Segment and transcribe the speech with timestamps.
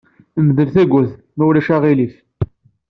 [0.47, 2.15] Mdel tawwurt, ma ulac aɣilif!